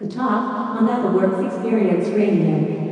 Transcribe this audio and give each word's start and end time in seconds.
Kataf 0.00 0.74
on 0.74 0.86
Ethelworks 0.86 1.42
Experience 1.44 2.08
Radio. 2.16 2.89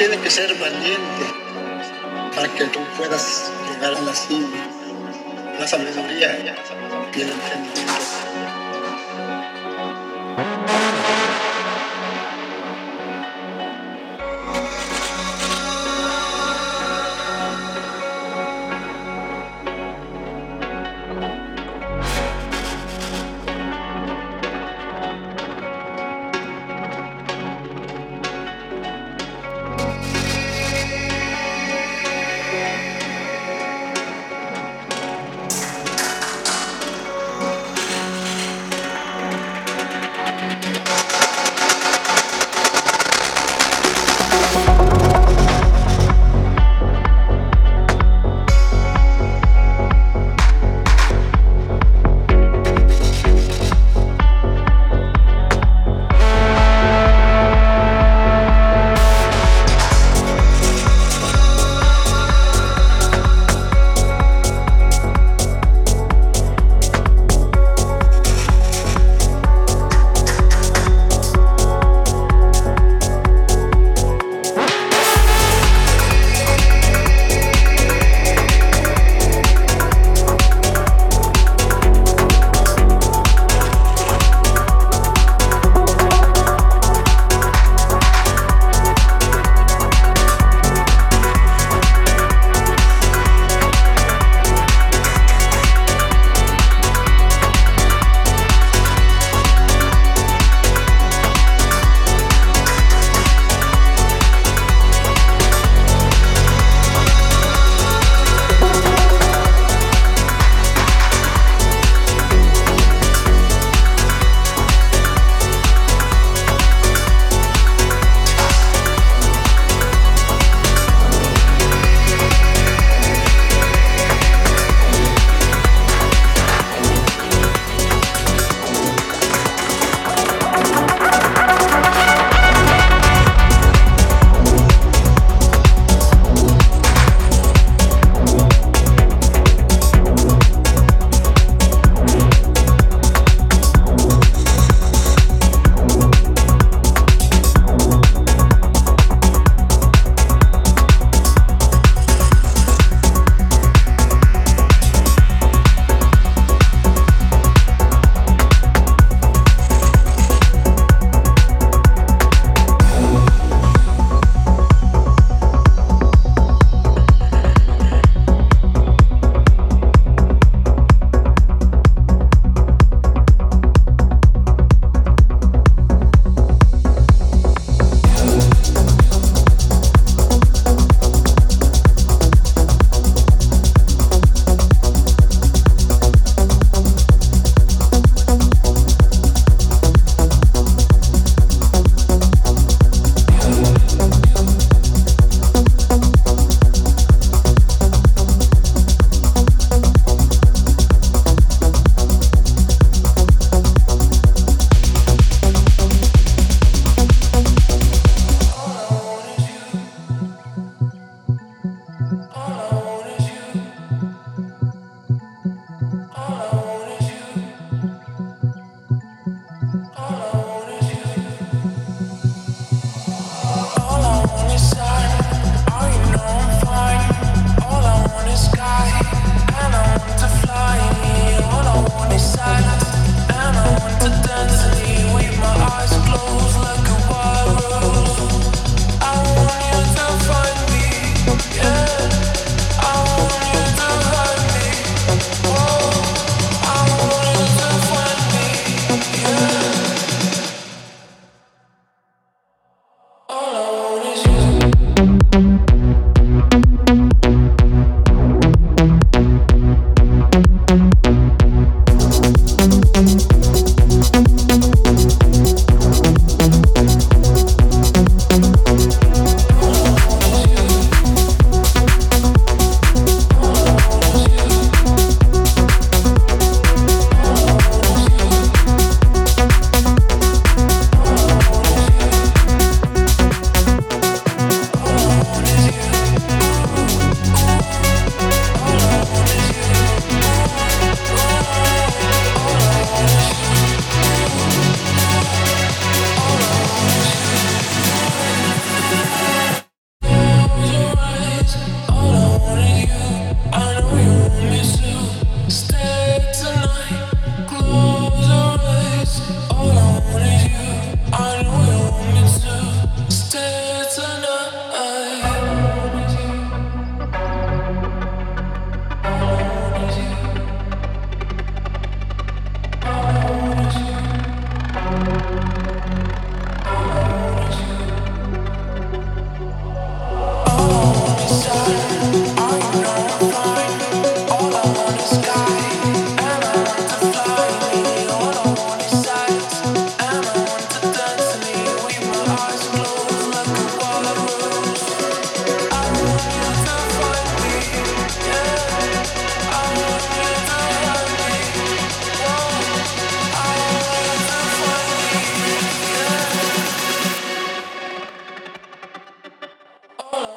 Tiene 0.00 0.16
que 0.16 0.30
ser 0.30 0.54
valiente 0.54 1.26
para 2.34 2.48
que 2.54 2.64
tú 2.68 2.80
puedas 2.96 3.52
llegar 3.70 3.94
a 3.94 4.00
la 4.00 4.14
cima. 4.14 4.66
La 5.58 5.68
sabiduría 5.68 6.38
y 7.14 7.20
el 7.20 7.28
entendimiento. 7.28 7.79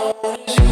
Oh. 0.06 0.63